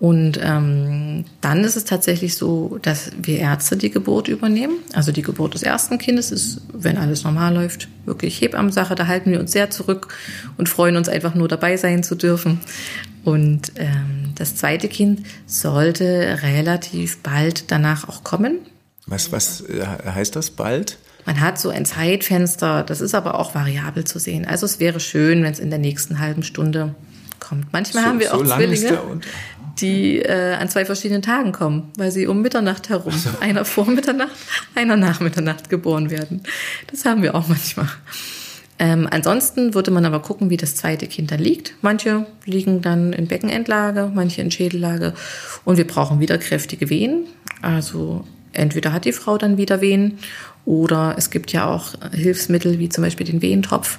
Und 0.00 0.40
ähm, 0.42 1.26
dann 1.42 1.62
ist 1.62 1.76
es 1.76 1.84
tatsächlich 1.84 2.34
so, 2.34 2.78
dass 2.80 3.10
wir 3.20 3.38
Ärzte 3.38 3.76
die 3.76 3.90
Geburt 3.90 4.28
übernehmen. 4.28 4.76
Also 4.94 5.12
die 5.12 5.20
Geburt 5.20 5.52
des 5.52 5.62
ersten 5.62 5.98
Kindes 5.98 6.32
ist, 6.32 6.62
wenn 6.72 6.96
alles 6.96 7.22
normal 7.24 7.52
läuft, 7.54 7.88
wirklich 8.06 8.40
Hebammensache. 8.40 8.94
Da 8.94 9.06
halten 9.06 9.30
wir 9.30 9.38
uns 9.38 9.52
sehr 9.52 9.68
zurück 9.68 10.08
und 10.56 10.70
freuen 10.70 10.96
uns 10.96 11.10
einfach 11.10 11.34
nur 11.34 11.48
dabei 11.48 11.76
sein 11.76 12.02
zu 12.02 12.14
dürfen. 12.14 12.60
Und 13.24 13.72
ähm, 13.76 14.32
das 14.36 14.56
zweite 14.56 14.88
Kind 14.88 15.20
sollte 15.46 16.38
relativ 16.42 17.18
bald 17.18 17.70
danach 17.70 18.08
auch 18.08 18.24
kommen. 18.24 18.60
Was, 19.06 19.32
was 19.32 19.60
äh, 19.60 19.84
heißt 19.84 20.34
das 20.34 20.50
bald? 20.50 20.96
Man 21.26 21.40
hat 21.40 21.60
so 21.60 21.68
ein 21.68 21.84
Zeitfenster, 21.84 22.84
das 22.84 23.02
ist 23.02 23.14
aber 23.14 23.38
auch 23.38 23.54
variabel 23.54 24.04
zu 24.04 24.18
sehen. 24.18 24.46
Also 24.46 24.64
es 24.64 24.80
wäre 24.80 24.98
schön, 24.98 25.42
wenn 25.42 25.52
es 25.52 25.58
in 25.58 25.68
der 25.68 25.78
nächsten 25.78 26.20
halben 26.20 26.42
Stunde 26.42 26.94
kommt. 27.38 27.70
Manchmal 27.72 28.04
so, 28.04 28.08
haben 28.08 28.20
wir 28.20 28.34
auch 28.34 28.38
so 28.38 28.54
Zwillinge 28.54 28.98
die 29.80 30.18
äh, 30.18 30.54
an 30.54 30.68
zwei 30.68 30.84
verschiedenen 30.84 31.22
Tagen 31.22 31.52
kommen, 31.52 31.92
weil 31.96 32.10
sie 32.10 32.26
um 32.26 32.42
Mitternacht 32.42 32.88
herum, 32.88 33.12
so. 33.12 33.30
einer 33.40 33.64
vor 33.64 33.86
Mitternacht, 33.86 34.36
einer 34.74 34.96
nach 34.96 35.20
Mitternacht 35.20 35.68
geboren 35.68 36.10
werden. 36.10 36.42
Das 36.90 37.04
haben 37.04 37.22
wir 37.22 37.34
auch 37.34 37.48
manchmal. 37.48 37.88
Ähm, 38.78 39.06
ansonsten 39.10 39.74
würde 39.74 39.90
man 39.90 40.06
aber 40.06 40.20
gucken, 40.20 40.48
wie 40.48 40.56
das 40.56 40.74
zweite 40.74 41.06
Kind 41.06 41.30
dann 41.30 41.40
liegt. 41.40 41.74
Manche 41.82 42.26
liegen 42.46 42.80
dann 42.80 43.12
in 43.12 43.26
Beckenendlage, 43.26 44.10
manche 44.14 44.40
in 44.40 44.50
Schädellage 44.50 45.12
und 45.66 45.76
wir 45.76 45.86
brauchen 45.86 46.18
wieder 46.18 46.38
kräftige 46.38 46.88
Wehen. 46.88 47.26
Also 47.60 48.24
entweder 48.52 48.94
hat 48.94 49.04
die 49.04 49.12
Frau 49.12 49.36
dann 49.36 49.58
wieder 49.58 49.82
Wehen 49.82 50.18
oder 50.64 51.14
es 51.18 51.30
gibt 51.30 51.52
ja 51.52 51.66
auch 51.66 51.92
Hilfsmittel 52.12 52.78
wie 52.78 52.88
zum 52.88 53.04
Beispiel 53.04 53.26
den 53.26 53.42
Wehentropf 53.42 53.98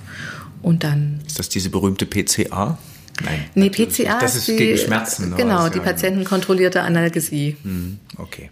und 0.63 0.83
dann. 0.83 1.19
Ist 1.27 1.37
das 1.37 1.49
diese 1.49 1.69
berühmte 1.69 2.07
PCA? 2.07 2.79
Nein. 3.23 3.45
Nee, 3.55 3.69
PCA 3.69 4.19
das 4.19 4.35
ist, 4.35 4.47
die, 4.47 4.55
gegen 4.55 4.77
Schmerzen. 4.77 5.35
Genau, 5.35 5.69
die 5.69 5.79
patientenkontrollierte 5.79 6.81
Analgesie. 6.81 7.57
Hm, 7.63 7.99
okay. 8.17 8.49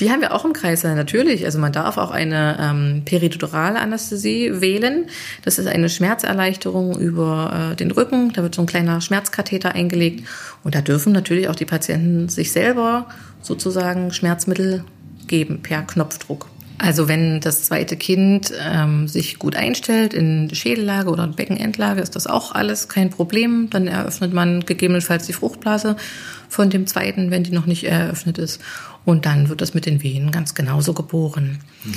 Die 0.00 0.10
haben 0.10 0.20
wir 0.20 0.32
auch 0.32 0.44
im 0.44 0.52
Kreis, 0.52 0.82
natürlich. 0.82 1.44
Also 1.44 1.58
man 1.58 1.72
darf 1.72 1.98
auch 1.98 2.10
eine 2.10 2.58
ähm, 2.60 3.02
peridurale 3.04 3.78
Anästhesie 3.78 4.60
wählen. 4.60 5.06
Das 5.44 5.58
ist 5.58 5.68
eine 5.68 5.88
Schmerzerleichterung 5.88 6.98
über 6.98 7.70
äh, 7.72 7.76
den 7.76 7.92
Rücken. 7.92 8.32
Da 8.32 8.42
wird 8.42 8.56
so 8.56 8.62
ein 8.62 8.66
kleiner 8.66 9.00
Schmerzkatheter 9.00 9.72
eingelegt. 9.72 10.26
Und 10.64 10.74
da 10.74 10.80
dürfen 10.80 11.12
natürlich 11.12 11.48
auch 11.48 11.54
die 11.54 11.64
Patienten 11.64 12.28
sich 12.28 12.50
selber 12.50 13.06
sozusagen 13.40 14.12
Schmerzmittel 14.12 14.84
geben 15.28 15.62
per 15.62 15.82
Knopfdruck. 15.82 16.48
Also 16.78 17.06
wenn 17.06 17.40
das 17.40 17.62
zweite 17.62 17.96
Kind 17.96 18.52
ähm, 18.60 19.06
sich 19.06 19.38
gut 19.38 19.54
einstellt 19.54 20.12
in 20.12 20.52
Schädellage 20.52 21.08
oder 21.10 21.26
Beckenendlage, 21.28 22.00
ist 22.00 22.16
das 22.16 22.26
auch 22.26 22.52
alles 22.52 22.88
kein 22.88 23.10
Problem. 23.10 23.68
Dann 23.70 23.86
eröffnet 23.86 24.32
man 24.32 24.66
gegebenenfalls 24.66 25.26
die 25.26 25.32
Fruchtblase 25.32 25.96
von 26.48 26.70
dem 26.70 26.86
zweiten, 26.86 27.30
wenn 27.30 27.44
die 27.44 27.52
noch 27.52 27.66
nicht 27.66 27.84
eröffnet 27.84 28.38
ist. 28.38 28.60
Und 29.04 29.24
dann 29.24 29.48
wird 29.48 29.60
das 29.60 29.74
mit 29.74 29.86
den 29.86 30.02
Venen 30.02 30.32
ganz 30.32 30.54
genauso 30.54 30.94
geboren. 30.94 31.60
Mhm. 31.84 31.94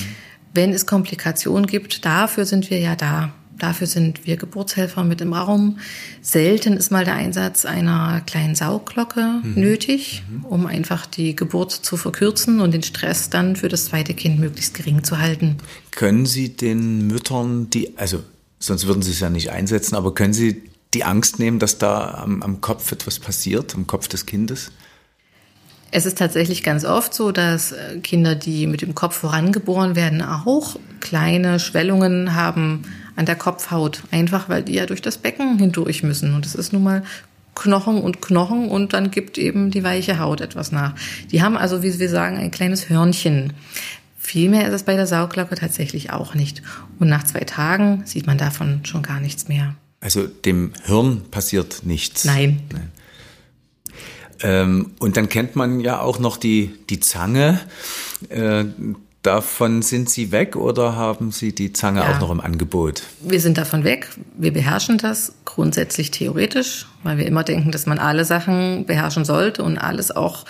Wenn 0.53 0.73
es 0.73 0.85
Komplikationen 0.85 1.65
gibt, 1.67 2.05
dafür 2.05 2.45
sind 2.45 2.69
wir 2.69 2.79
ja 2.79 2.95
da. 2.95 3.33
Dafür 3.57 3.87
sind 3.87 4.25
wir 4.25 4.37
Geburtshelfer 4.37 5.03
mit 5.03 5.21
im 5.21 5.33
Raum. 5.33 5.79
Selten 6.21 6.73
ist 6.73 6.91
mal 6.91 7.05
der 7.05 7.15
Einsatz 7.15 7.65
einer 7.65 8.21
kleinen 8.25 8.55
Saugglocke 8.55 9.41
mhm. 9.43 9.53
nötig, 9.55 10.23
um 10.43 10.65
einfach 10.65 11.05
die 11.05 11.35
Geburt 11.35 11.71
zu 11.71 11.97
verkürzen 11.97 12.59
und 12.59 12.73
den 12.73 12.83
Stress 12.83 13.29
dann 13.29 13.55
für 13.55 13.67
das 13.67 13.85
zweite 13.85 14.13
Kind 14.13 14.39
möglichst 14.39 14.73
gering 14.73 15.03
zu 15.03 15.19
halten. 15.19 15.57
Können 15.91 16.25
Sie 16.25 16.49
den 16.55 17.07
Müttern, 17.07 17.69
die, 17.69 17.97
also 17.97 18.23
sonst 18.59 18.85
würden 18.87 19.01
Sie 19.01 19.11
es 19.11 19.19
ja 19.19 19.29
nicht 19.29 19.51
einsetzen, 19.51 19.95
aber 19.95 20.13
können 20.13 20.33
Sie 20.33 20.63
die 20.93 21.03
Angst 21.03 21.39
nehmen, 21.39 21.59
dass 21.59 21.77
da 21.77 22.11
am, 22.23 22.41
am 22.43 22.61
Kopf 22.61 22.91
etwas 22.91 23.19
passiert, 23.19 23.75
am 23.75 23.87
Kopf 23.87 24.07
des 24.07 24.25
Kindes? 24.25 24.71
Es 25.91 26.05
ist 26.05 26.17
tatsächlich 26.17 26.63
ganz 26.63 26.85
oft 26.85 27.13
so, 27.13 27.31
dass 27.31 27.71
äh, 27.71 27.99
Kinder, 27.99 28.35
die 28.35 28.67
mit 28.67 28.81
dem 28.81 28.95
Kopf 28.95 29.15
vorangeboren 29.15 29.95
werden, 29.95 30.21
auch 30.21 30.77
kleine 30.99 31.59
Schwellungen 31.59 32.35
haben 32.35 32.83
an 33.15 33.25
der 33.25 33.35
Kopfhaut. 33.35 34.03
Einfach 34.11 34.49
weil 34.49 34.63
die 34.63 34.73
ja 34.73 34.85
durch 34.85 35.01
das 35.01 35.17
Becken 35.17 35.57
hindurch 35.59 36.03
müssen. 36.03 36.33
Und 36.33 36.45
es 36.45 36.55
ist 36.55 36.73
nun 36.73 36.83
mal 36.83 37.03
Knochen 37.55 38.01
und 38.01 38.21
Knochen 38.21 38.69
und 38.69 38.93
dann 38.93 39.09
gibt 39.11 39.37
eben 39.37 39.71
die 39.71 39.83
weiche 39.83 40.19
Haut 40.19 40.41
etwas 40.41 40.71
nach. 40.71 40.93
Die 41.31 41.41
haben 41.41 41.57
also, 41.57 41.81
wie 41.81 41.97
wir 41.97 42.09
sagen, 42.09 42.37
ein 42.37 42.51
kleines 42.51 42.89
Hörnchen. 42.89 43.53
Vielmehr 44.17 44.67
ist 44.67 44.73
es 44.73 44.83
bei 44.83 44.95
der 44.95 45.07
Sauglocke 45.07 45.55
tatsächlich 45.55 46.11
auch 46.11 46.35
nicht. 46.35 46.61
Und 46.99 47.07
nach 47.07 47.23
zwei 47.23 47.39
Tagen 47.39 48.03
sieht 48.05 48.27
man 48.27 48.37
davon 48.37 48.81
schon 48.83 49.01
gar 49.01 49.19
nichts 49.19 49.47
mehr. 49.47 49.75
Also 50.01 50.27
dem 50.27 50.73
Hirn 50.85 51.23
passiert 51.31 51.81
nichts. 51.83 52.25
Nein. 52.25 52.59
Nein. 52.71 52.91
Ähm, 54.41 54.91
und 54.99 55.17
dann 55.17 55.29
kennt 55.29 55.55
man 55.55 55.79
ja 55.79 55.99
auch 55.99 56.19
noch 56.19 56.37
die, 56.37 56.73
die 56.89 56.99
Zange. 56.99 57.59
Äh, 58.29 58.65
davon 59.27 59.81
sind 59.81 60.09
Sie 60.09 60.31
weg 60.31 60.55
oder 60.55 60.95
haben 60.95 61.31
Sie 61.31 61.53
die 61.53 61.73
Zange 61.73 61.99
ja. 61.99 62.15
auch 62.15 62.19
noch 62.19 62.31
im 62.31 62.39
Angebot? 62.39 63.03
Wir 63.21 63.41
sind 63.41 63.57
davon 63.57 63.83
weg. 63.83 64.09
Wir 64.37 64.53
beherrschen 64.53 64.97
das 64.97 65.33
grundsätzlich 65.43 66.11
theoretisch, 66.11 66.85
weil 67.03 67.17
wir 67.17 67.25
immer 67.25 67.43
denken, 67.43 67.71
dass 67.71 67.85
man 67.85 67.99
alle 67.99 68.25
Sachen 68.25 68.85
beherrschen 68.85 69.25
sollte 69.25 69.63
und 69.63 69.77
alles 69.77 70.15
auch 70.15 70.45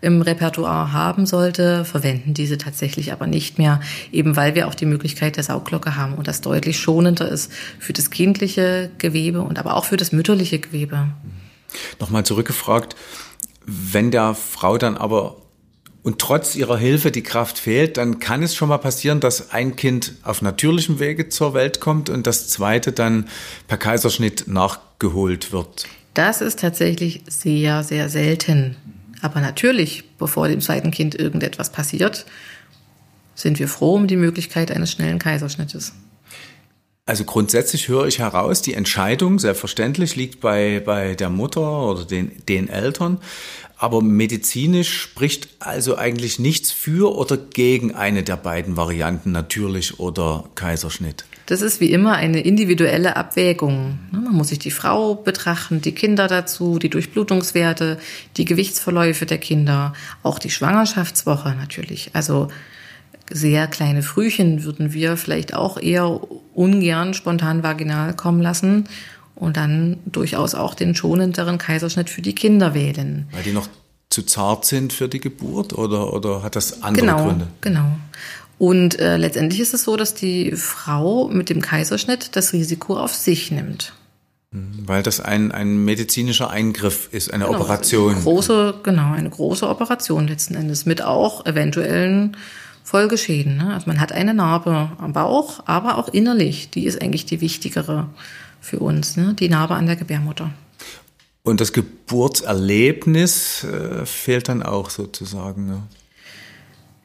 im 0.00 0.22
Repertoire 0.22 0.92
haben 0.92 1.26
sollte, 1.26 1.84
verwenden 1.84 2.32
diese 2.32 2.56
tatsächlich 2.56 3.12
aber 3.12 3.26
nicht 3.26 3.58
mehr, 3.58 3.80
eben 4.12 4.36
weil 4.36 4.54
wir 4.54 4.68
auch 4.68 4.74
die 4.74 4.86
Möglichkeit 4.86 5.36
der 5.36 5.44
Saugglocke 5.44 5.96
haben 5.96 6.14
und 6.14 6.26
das 6.28 6.40
deutlich 6.40 6.78
schonender 6.78 7.28
ist 7.28 7.52
für 7.78 7.92
das 7.92 8.10
kindliche 8.10 8.90
Gewebe 8.98 9.42
und 9.42 9.58
aber 9.58 9.74
auch 9.76 9.84
für 9.84 9.96
das 9.96 10.12
mütterliche 10.12 10.58
Gewebe. 10.58 11.08
Nochmal 11.98 12.24
zurückgefragt, 12.24 12.96
wenn 13.70 14.10
der 14.10 14.34
Frau 14.34 14.78
dann 14.78 14.96
aber 14.96 15.36
und 16.02 16.18
trotz 16.18 16.56
ihrer 16.56 16.78
Hilfe 16.78 17.10
die 17.10 17.22
Kraft 17.22 17.58
fehlt, 17.58 17.96
dann 17.96 18.18
kann 18.20 18.42
es 18.42 18.54
schon 18.54 18.70
mal 18.70 18.78
passieren, 18.78 19.20
dass 19.20 19.50
ein 19.50 19.76
Kind 19.76 20.14
auf 20.22 20.40
natürlichem 20.40 20.98
Wege 20.98 21.28
zur 21.28 21.52
Welt 21.54 21.80
kommt 21.80 22.08
und 22.08 22.26
das 22.26 22.48
zweite 22.48 22.92
dann 22.92 23.28
per 23.68 23.76
Kaiserschnitt 23.76 24.48
nachgeholt 24.48 25.52
wird. 25.52 25.86
Das 26.14 26.40
ist 26.40 26.60
tatsächlich 26.60 27.22
sehr, 27.28 27.84
sehr 27.84 28.08
selten. 28.08 28.76
Aber 29.22 29.40
natürlich, 29.40 30.04
bevor 30.18 30.48
dem 30.48 30.60
zweiten 30.60 30.90
Kind 30.90 31.14
irgendetwas 31.14 31.70
passiert, 31.70 32.24
sind 33.34 33.58
wir 33.58 33.68
froh 33.68 33.94
um 33.94 34.06
die 34.06 34.16
Möglichkeit 34.16 34.70
eines 34.70 34.90
schnellen 34.90 35.18
Kaiserschnittes. 35.18 35.92
Also 37.10 37.24
grundsätzlich 37.24 37.88
höre 37.88 38.06
ich 38.06 38.20
heraus, 38.20 38.62
die 38.62 38.74
Entscheidung, 38.74 39.40
selbstverständlich, 39.40 40.14
liegt 40.14 40.38
bei, 40.38 40.78
bei 40.78 41.16
der 41.16 41.28
Mutter 41.28 41.82
oder 41.82 42.04
den, 42.04 42.30
den 42.48 42.68
Eltern. 42.68 43.18
Aber 43.76 44.00
medizinisch 44.00 44.96
spricht 44.96 45.48
also 45.58 45.96
eigentlich 45.96 46.38
nichts 46.38 46.70
für 46.70 47.12
oder 47.16 47.36
gegen 47.36 47.96
eine 47.96 48.22
der 48.22 48.36
beiden 48.36 48.76
Varianten, 48.76 49.32
natürlich 49.32 49.98
oder 49.98 50.44
Kaiserschnitt. 50.54 51.24
Das 51.46 51.62
ist 51.62 51.80
wie 51.80 51.90
immer 51.90 52.14
eine 52.14 52.42
individuelle 52.42 53.16
Abwägung. 53.16 53.98
Ne, 54.12 54.20
man 54.20 54.34
muss 54.34 54.50
sich 54.50 54.60
die 54.60 54.70
Frau 54.70 55.16
betrachten, 55.16 55.80
die 55.80 55.96
Kinder 55.96 56.28
dazu, 56.28 56.78
die 56.78 56.90
Durchblutungswerte, 56.90 57.98
die 58.36 58.44
Gewichtsverläufe 58.44 59.26
der 59.26 59.38
Kinder, 59.38 59.94
auch 60.22 60.38
die 60.38 60.50
Schwangerschaftswoche 60.50 61.56
natürlich. 61.56 62.10
Also 62.12 62.46
sehr 63.30 63.66
kleine 63.66 64.02
Frühchen 64.02 64.64
würden 64.64 64.92
wir 64.92 65.16
vielleicht 65.16 65.54
auch 65.54 65.80
eher 65.80 66.20
ungern 66.54 67.14
spontan 67.14 67.62
vaginal 67.62 68.14
kommen 68.14 68.42
lassen 68.42 68.88
und 69.34 69.56
dann 69.56 69.98
durchaus 70.04 70.54
auch 70.54 70.74
den 70.74 70.94
schonenderen 70.94 71.58
Kaiserschnitt 71.58 72.10
für 72.10 72.22
die 72.22 72.34
Kinder 72.34 72.74
wählen. 72.74 73.28
Weil 73.32 73.42
die 73.42 73.52
noch 73.52 73.68
zu 74.10 74.22
zart 74.24 74.64
sind 74.64 74.92
für 74.92 75.08
die 75.08 75.20
Geburt 75.20 75.72
oder, 75.72 76.12
oder 76.12 76.42
hat 76.42 76.56
das 76.56 76.82
andere 76.82 77.06
genau, 77.06 77.24
Gründe? 77.24 77.46
Genau. 77.60 77.96
Und 78.58 78.98
äh, 78.98 79.16
letztendlich 79.16 79.60
ist 79.60 79.72
es 79.72 79.84
so, 79.84 79.96
dass 79.96 80.14
die 80.14 80.52
Frau 80.52 81.28
mit 81.28 81.48
dem 81.48 81.62
Kaiserschnitt 81.62 82.36
das 82.36 82.52
Risiko 82.52 82.98
auf 82.98 83.14
sich 83.14 83.50
nimmt. 83.50 83.94
Mhm, 84.50 84.82
weil 84.86 85.02
das 85.02 85.20
ein, 85.20 85.52
ein 85.52 85.84
medizinischer 85.84 86.50
Eingriff 86.50 87.08
ist, 87.12 87.32
eine 87.32 87.46
genau, 87.46 87.56
Operation. 87.56 88.14
Eine 88.14 88.22
große, 88.22 88.74
genau, 88.82 89.12
eine 89.12 89.30
große 89.30 89.66
Operation 89.66 90.28
letzten 90.28 90.56
Endes 90.56 90.86
mit 90.86 91.02
auch 91.02 91.46
eventuellen 91.46 92.36
Folgeschäden. 92.90 93.56
Ne? 93.56 93.72
Also 93.72 93.86
man 93.86 94.00
hat 94.00 94.10
eine 94.10 94.34
Narbe 94.34 94.90
am 94.98 95.12
Bauch, 95.12 95.62
aber 95.66 95.96
auch 95.96 96.08
innerlich. 96.08 96.70
Die 96.70 96.86
ist 96.86 97.00
eigentlich 97.00 97.24
die 97.24 97.40
wichtigere 97.40 98.08
für 98.60 98.80
uns, 98.80 99.16
ne? 99.16 99.32
die 99.38 99.48
Narbe 99.48 99.74
an 99.74 99.86
der 99.86 99.94
Gebärmutter. 99.94 100.50
Und 101.44 101.60
das 101.60 101.72
Geburtserlebnis 101.72 103.62
äh, 103.62 104.04
fehlt 104.04 104.48
dann 104.48 104.64
auch 104.64 104.90
sozusagen. 104.90 105.66
Ne? 105.66 105.82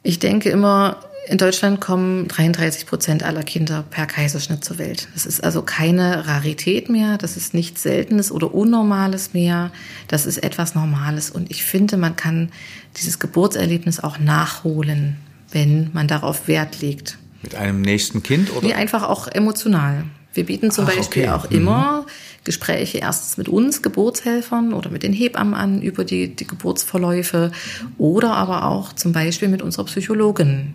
Ich 0.02 0.18
denke 0.18 0.50
immer, 0.50 1.02
in 1.28 1.38
Deutschland 1.38 1.82
kommen 1.82 2.30
33 2.30 2.88
Prozent 2.88 3.22
aller 3.22 3.44
Kinder 3.44 3.84
per 3.88 4.08
Kaiserschnitt 4.08 4.66
zur 4.66 4.80
Welt. 4.80 5.08
Das 5.14 5.28
ist 5.28 5.44
also 5.44 5.62
keine 5.62 6.28
Rarität 6.28 6.90
mehr, 6.90 7.20
das 7.20 7.38
ist 7.38 7.54
nichts 7.54 7.84
Seltenes 7.84 8.32
oder 8.32 8.56
Unnormales 8.56 9.36
mehr, 9.36 9.72
das 10.08 10.26
ist 10.26 10.40
etwas 10.40 10.74
Normales. 10.74 11.30
Und 11.30 11.52
ich 11.52 11.64
finde, 11.64 11.98
man 11.98 12.16
kann 12.16 12.52
dieses 12.98 13.20
Geburtserlebnis 13.20 14.00
auch 14.00 14.18
nachholen 14.18 15.18
wenn 15.56 15.90
man 15.94 16.08
darauf 16.08 16.48
Wert 16.48 16.82
legt. 16.82 17.18
Mit 17.42 17.56
einem 17.56 17.82
nächsten 17.82 18.22
Kind 18.22 18.52
oder? 18.56 18.68
Wie 18.68 18.74
einfach 18.74 19.04
auch 19.04 19.28
emotional. 19.28 20.04
Wir 20.34 20.46
bieten 20.46 20.70
zum 20.70 20.86
Ach, 20.86 20.96
Beispiel 20.96 21.24
okay. 21.24 21.32
auch 21.32 21.50
mhm. 21.50 21.56
immer 21.56 22.06
Gespräche 22.44 23.00
erstens 23.00 23.38
mit 23.38 23.48
uns 23.48 23.82
Geburtshelfern 23.82 24.74
oder 24.74 24.92
mit 24.92 25.02
den 25.02 25.14
Hebammen 25.14 25.54
an 25.54 25.82
über 25.82 26.04
die, 26.04 26.36
die 26.36 26.46
Geburtsverläufe 26.46 27.52
oder 27.98 28.34
aber 28.34 28.66
auch 28.66 28.94
zum 28.94 29.14
Beispiel 29.14 29.48
mit 29.48 29.62
unserer 29.62 29.86
Psychologin. 29.86 30.74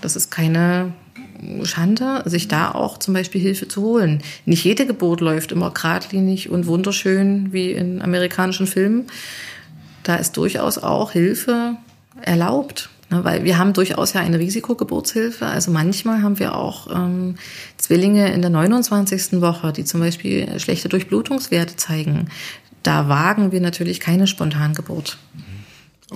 Das 0.00 0.14
ist 0.14 0.30
keine 0.30 0.92
Schande, 1.64 2.22
sich 2.26 2.46
da 2.46 2.70
auch 2.70 2.98
zum 2.98 3.12
Beispiel 3.12 3.40
Hilfe 3.40 3.66
zu 3.66 3.82
holen. 3.82 4.22
Nicht 4.46 4.64
jede 4.64 4.86
Geburt 4.86 5.20
läuft 5.20 5.50
immer 5.50 5.72
geradlinig 5.72 6.48
und 6.48 6.66
wunderschön 6.66 7.52
wie 7.52 7.72
in 7.72 8.00
amerikanischen 8.00 8.68
Filmen. 8.68 9.06
Da 10.04 10.16
ist 10.16 10.36
durchaus 10.36 10.78
auch 10.78 11.10
Hilfe 11.10 11.76
erlaubt. 12.22 12.90
Ne, 13.14 13.22
weil 13.22 13.44
wir 13.44 13.58
haben 13.58 13.72
durchaus 13.72 14.12
ja 14.12 14.20
eine 14.20 14.38
Risikogeburtshilfe. 14.38 15.46
Also 15.46 15.70
manchmal 15.70 16.22
haben 16.22 16.38
wir 16.40 16.56
auch 16.56 16.88
ähm, 16.92 17.36
Zwillinge 17.76 18.32
in 18.32 18.40
der 18.40 18.50
29. 18.50 19.40
Woche, 19.40 19.72
die 19.72 19.84
zum 19.84 20.00
Beispiel 20.00 20.58
schlechte 20.58 20.88
Durchblutungswerte 20.88 21.76
zeigen. 21.76 22.28
Da 22.82 23.08
wagen 23.08 23.52
wir 23.52 23.60
natürlich 23.60 24.00
keine 24.00 24.26
Spontangeburt. 24.26 25.18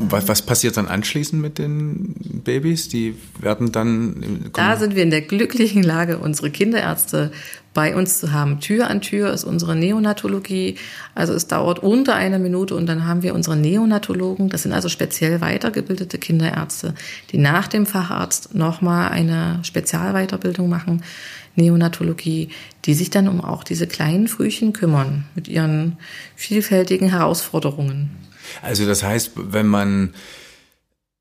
Was, 0.01 0.29
was 0.29 0.43
passiert 0.43 0.77
dann 0.77 0.87
anschließend 0.87 1.41
mit 1.41 1.59
den 1.59 2.15
Babys? 2.45 2.89
Die 2.89 3.15
werden 3.41 3.73
dann. 3.73 4.51
Da 4.53 4.77
sind 4.77 4.95
wir 4.95 5.03
in 5.03 5.11
der 5.11 5.23
glücklichen 5.23 5.83
Lage, 5.83 6.19
unsere 6.19 6.51
Kinderärzte 6.51 7.33
bei 7.75 7.95
uns 7.95 8.19
zu 8.19 8.33
haben. 8.33 8.61
Tür 8.61 8.89
an 8.89 9.01
Tür 9.01 9.33
ist 9.33 9.45
unsere 9.45 9.77
Neonatologie. 9.77 10.77
Also 11.15 11.33
es 11.33 11.47
dauert 11.47 11.79
unter 11.81 12.15
einer 12.15 12.39
Minute 12.39 12.75
und 12.75 12.87
dann 12.87 13.07
haben 13.07 13.23
wir 13.23 13.35
unsere 13.35 13.57
Neonatologen. 13.57 14.49
Das 14.49 14.65
sind 14.65 14.73
also 14.73 14.89
speziell 14.89 15.41
weitergebildete 15.41 16.19
Kinderärzte, 16.19 16.95
die 17.31 17.39
nach 17.39 17.69
dem 17.69 17.87
Facharzt 17.87 18.55
nochmal 18.55 19.11
eine 19.11 19.61
Spezialweiterbildung 19.63 20.69
machen. 20.69 21.03
Neonatologie, 21.55 22.49
die 22.85 22.95
sich 22.95 23.11
dann 23.11 23.29
um 23.29 23.41
auch 23.41 23.65
diese 23.65 23.87
kleinen 23.87 24.29
Frühchen 24.29 24.73
kümmern 24.73 25.25
mit 25.35 25.49
ihren 25.49 25.99
vielfältigen 26.37 27.11
Herausforderungen. 27.11 28.11
Also 28.63 28.87
das 28.87 29.03
heißt, 29.03 29.33
wenn 29.37 29.67
man 29.67 30.15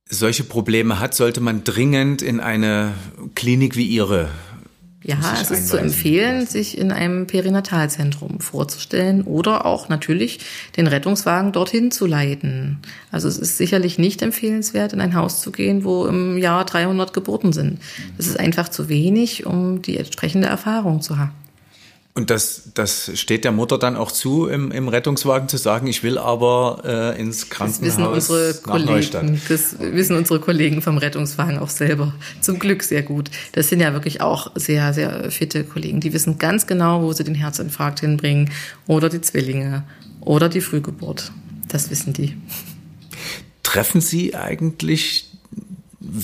solche 0.09 0.43
Probleme 0.43 0.99
hat, 0.99 1.13
sollte 1.13 1.41
man 1.41 1.63
dringend 1.63 2.21
in 2.21 2.39
eine 2.39 2.93
Klinik 3.35 3.75
wie 3.75 3.85
Ihre 3.85 4.29
ja, 5.07 5.17
es 5.41 5.51
ist 5.51 5.69
zu 5.69 5.77
empfehlen, 5.77 6.45
sich 6.45 6.77
in 6.77 6.91
einem 6.91 7.27
Perinatalzentrum 7.27 8.41
vorzustellen 8.41 9.21
oder 9.21 9.65
auch 9.65 9.87
natürlich 9.87 10.39
den 10.75 10.85
Rettungswagen 10.85 11.53
dorthin 11.53 11.91
zu 11.91 12.05
leiten. 12.05 12.79
Also 13.09 13.29
es 13.29 13.37
ist 13.37 13.57
sicherlich 13.57 13.97
nicht 13.97 14.21
empfehlenswert, 14.21 14.91
in 14.91 14.99
ein 14.99 15.15
Haus 15.15 15.39
zu 15.39 15.51
gehen, 15.51 15.85
wo 15.85 16.07
im 16.07 16.37
Jahr 16.37 16.65
300 16.65 17.13
Geburten 17.13 17.53
sind. 17.53 17.79
Das 18.17 18.27
ist 18.27 18.37
einfach 18.37 18.67
zu 18.67 18.89
wenig, 18.89 19.45
um 19.45 19.81
die 19.81 19.97
entsprechende 19.97 20.49
Erfahrung 20.49 21.01
zu 21.01 21.17
haben. 21.17 21.31
Und 22.17 22.31
das, 22.31 22.63
das 22.73 23.11
steht 23.13 23.43
der 23.43 23.51
Mutter 23.51 23.77
dann 23.77 23.95
auch 23.95 24.11
zu, 24.11 24.47
im, 24.47 24.71
im 24.71 24.87
Rettungswagen 24.87 25.47
zu 25.47 25.57
sagen, 25.57 25.85
ich 25.85 26.01
will 26.01 26.17
aber 26.17 26.81
äh, 26.83 27.21
ins 27.21 27.51
Krankenhaus 27.51 27.79
das 27.79 27.85
wissen 27.85 28.07
unsere 28.07 28.55
nach 28.55 28.63
Kollegen, 28.63 28.91
Neustadt. 28.91 29.25
Das 29.49 29.75
wissen 29.79 30.17
unsere 30.17 30.39
Kollegen 30.39 30.81
vom 30.81 30.97
Rettungswagen 30.97 31.59
auch 31.59 31.69
selber. 31.69 32.15
Zum 32.41 32.57
Glück 32.57 32.81
sehr 32.81 33.03
gut. 33.03 33.29
Das 33.51 33.69
sind 33.69 33.81
ja 33.81 33.93
wirklich 33.93 34.21
auch 34.21 34.49
sehr, 34.55 34.95
sehr 34.95 35.29
fitte 35.29 35.63
Kollegen. 35.63 35.99
Die 35.99 36.11
wissen 36.11 36.39
ganz 36.39 36.65
genau, 36.65 37.03
wo 37.03 37.13
sie 37.13 37.23
den 37.23 37.35
Herzinfarkt 37.35 37.99
hinbringen 37.99 38.49
oder 38.87 39.09
die 39.09 39.21
Zwillinge 39.21 39.83
oder 40.19 40.49
die 40.49 40.61
Frühgeburt. 40.61 41.31
Das 41.67 41.91
wissen 41.91 42.13
die. 42.13 42.35
Treffen 43.61 44.01
Sie 44.01 44.33
eigentlich, 44.33 45.29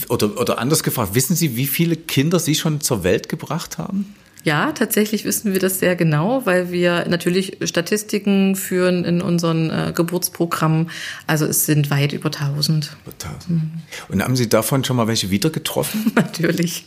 oder, 0.09 0.41
oder 0.41 0.57
anders 0.57 0.81
gefragt, 0.81 1.13
wissen 1.13 1.35
Sie, 1.35 1.55
wie 1.55 1.67
viele 1.67 1.95
Kinder 1.95 2.39
Sie 2.39 2.55
schon 2.55 2.81
zur 2.81 3.03
Welt 3.03 3.29
gebracht 3.29 3.77
haben? 3.77 4.15
Ja, 4.43 4.73
tatsächlich 4.73 5.23
wissen 5.23 5.53
wir 5.53 5.59
das 5.59 5.79
sehr 5.79 5.95
genau, 5.95 6.45
weil 6.45 6.71
wir 6.71 7.05
natürlich 7.07 7.57
Statistiken 7.63 8.55
führen 8.57 9.05
in 9.05 9.21
unseren 9.21 9.69
äh, 9.69 9.93
Geburtsprogrammen. 9.95 10.89
Also 11.27 11.45
es 11.45 11.65
sind 11.65 11.89
weit 11.89 12.11
über 12.11 12.27
1000. 12.27 12.97
Über 13.03 13.13
1000. 13.13 13.49
Mhm. 13.49 13.71
Und 14.09 14.21
haben 14.21 14.35
Sie 14.35 14.49
davon 14.49 14.83
schon 14.83 14.97
mal 14.97 15.07
welche 15.07 15.31
wieder 15.31 15.49
getroffen? 15.49 16.11
natürlich. 16.15 16.85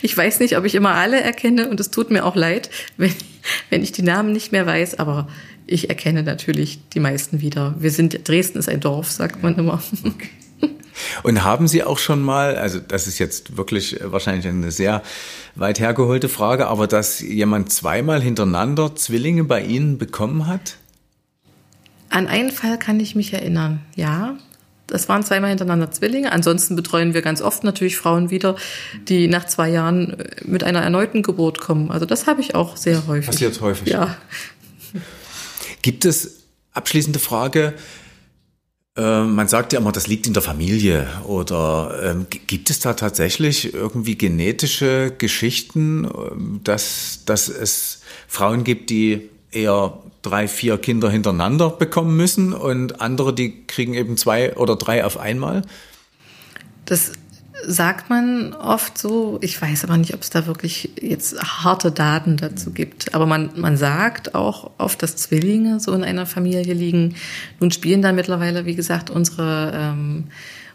Ich 0.00 0.16
weiß 0.16 0.40
nicht, 0.40 0.56
ob 0.56 0.64
ich 0.64 0.74
immer 0.74 0.94
alle 0.94 1.20
erkenne 1.20 1.68
und 1.68 1.78
es 1.78 1.90
tut 1.90 2.10
mir 2.10 2.24
auch 2.24 2.36
leid, 2.36 2.70
wenn, 2.96 3.12
wenn 3.68 3.82
ich 3.82 3.92
die 3.92 4.02
Namen 4.02 4.32
nicht 4.32 4.52
mehr 4.52 4.66
weiß, 4.66 4.98
aber 4.98 5.28
ich 5.66 5.90
erkenne 5.90 6.22
natürlich 6.22 6.80
die 6.94 7.00
meisten 7.00 7.40
wieder. 7.42 7.74
Wir 7.78 7.90
sind, 7.90 8.26
Dresden 8.26 8.58
ist 8.58 8.68
ein 8.68 8.80
Dorf, 8.80 9.10
sagt 9.10 9.42
man 9.42 9.56
immer. 9.56 9.82
Okay. 10.04 10.30
Und 11.22 11.44
haben 11.44 11.68
Sie 11.68 11.82
auch 11.82 11.98
schon 11.98 12.22
mal, 12.22 12.56
also 12.56 12.78
das 12.78 13.06
ist 13.06 13.18
jetzt 13.18 13.56
wirklich 13.56 13.98
wahrscheinlich 14.02 14.46
eine 14.46 14.70
sehr 14.70 15.02
weit 15.54 15.80
hergeholte 15.80 16.28
Frage, 16.28 16.66
aber 16.66 16.86
dass 16.86 17.20
jemand 17.20 17.72
zweimal 17.72 18.22
hintereinander 18.22 18.94
Zwillinge 18.96 19.44
bei 19.44 19.62
Ihnen 19.62 19.98
bekommen 19.98 20.46
hat? 20.46 20.76
An 22.10 22.28
einen 22.28 22.50
Fall 22.50 22.78
kann 22.78 23.00
ich 23.00 23.14
mich 23.14 23.32
erinnern, 23.32 23.80
ja. 23.96 24.36
Das 24.86 25.08
waren 25.08 25.22
zweimal 25.24 25.48
hintereinander 25.48 25.90
Zwillinge. 25.90 26.30
Ansonsten 26.30 26.76
betreuen 26.76 27.14
wir 27.14 27.22
ganz 27.22 27.40
oft 27.40 27.64
natürlich 27.64 27.96
Frauen 27.96 28.30
wieder, 28.30 28.54
die 29.08 29.28
nach 29.28 29.46
zwei 29.46 29.70
Jahren 29.70 30.16
mit 30.44 30.62
einer 30.62 30.82
erneuten 30.82 31.22
Geburt 31.22 31.58
kommen. 31.58 31.90
Also 31.90 32.04
das 32.04 32.26
habe 32.26 32.42
ich 32.42 32.54
auch 32.54 32.76
sehr 32.76 33.06
häufig. 33.06 33.26
Passiert 33.26 33.60
häufig. 33.62 33.88
Ja. 33.88 34.16
Gibt 35.80 36.04
es, 36.04 36.42
abschließende 36.74 37.18
Frage, 37.18 37.74
man 39.02 39.48
sagt 39.48 39.72
ja 39.72 39.80
immer, 39.80 39.90
das 39.90 40.06
liegt 40.06 40.26
in 40.28 40.34
der 40.34 40.42
Familie. 40.42 41.08
Oder 41.24 42.00
ähm, 42.02 42.26
gibt 42.28 42.70
es 42.70 42.78
da 42.78 42.94
tatsächlich 42.94 43.74
irgendwie 43.74 44.16
genetische 44.16 45.12
Geschichten, 45.16 46.04
ähm, 46.04 46.60
dass, 46.62 47.24
dass 47.26 47.48
es 47.48 48.02
Frauen 48.28 48.62
gibt, 48.62 48.90
die 48.90 49.30
eher 49.50 49.98
drei, 50.22 50.48
vier 50.48 50.78
Kinder 50.78 51.10
hintereinander 51.10 51.70
bekommen 51.70 52.16
müssen 52.16 52.52
und 52.52 53.00
andere, 53.00 53.34
die 53.34 53.66
kriegen 53.66 53.94
eben 53.94 54.16
zwei 54.16 54.56
oder 54.56 54.76
drei 54.76 55.04
auf 55.04 55.18
einmal? 55.18 55.62
Das 56.86 57.12
sagt 57.66 58.10
man 58.10 58.52
oft 58.54 58.98
so. 58.98 59.38
Ich 59.40 59.60
weiß 59.60 59.84
aber 59.84 59.96
nicht, 59.96 60.14
ob 60.14 60.22
es 60.22 60.30
da 60.30 60.46
wirklich 60.46 60.90
jetzt 61.00 61.40
harte 61.40 61.90
Daten 61.90 62.36
dazu 62.36 62.72
gibt. 62.72 63.14
Aber 63.14 63.26
man, 63.26 63.50
man 63.56 63.76
sagt 63.76 64.34
auch 64.34 64.70
oft, 64.78 65.02
dass 65.02 65.16
Zwillinge 65.16 65.80
so 65.80 65.92
in 65.92 66.04
einer 66.04 66.26
Familie 66.26 66.74
liegen. 66.74 67.14
Nun 67.60 67.70
spielen 67.70 68.02
da 68.02 68.12
mittlerweile, 68.12 68.66
wie 68.66 68.74
gesagt, 68.74 69.10
unsere, 69.10 69.72
ähm, 69.74 70.24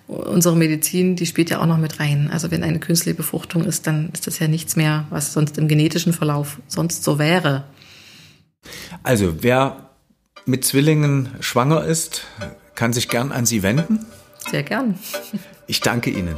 unsere 0.08 0.55
Medizin, 0.55 1.15
die 1.15 1.25
spielt 1.25 1.50
ja 1.50 1.62
auch 1.62 1.65
noch 1.65 1.77
mit 1.77 2.00
rein. 2.00 2.29
Also 2.31 2.51
wenn 2.51 2.63
eine 2.63 2.79
künstliche 2.79 3.15
Befruchtung 3.15 3.63
ist, 3.65 3.88
dann 3.88 4.10
ist 4.13 4.27
das 4.27 4.39
ja 4.39 4.48
nichts 4.48 4.75
mehr, 4.75 5.05
was 5.10 5.34
sonst 5.34 5.58
im 5.58 5.67
genetischen 5.67 6.13
Verlauf 6.13 6.60
sonst 6.67 7.03
so 7.03 7.19
wäre. 7.19 7.65
Also 9.03 9.38
wer 9.41 9.89
mit 10.46 10.65
Zwillingen 10.65 11.29
schwanger 11.39 11.86
ist, 11.86 12.24
kann 12.75 12.93
sich 12.93 13.10
gern 13.10 13.31
an 13.31 13.46
Sie 13.46 13.63
wenden. 13.63 14.05
Sehr 14.50 14.63
gern. 14.63 14.98
Ich 15.67 15.81
danke 15.81 16.10
Ihnen. 16.10 16.36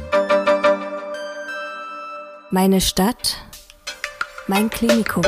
Meine 2.54 2.82
Stadt, 2.82 3.38
mein 4.46 4.68
Klinikum. 4.68 5.22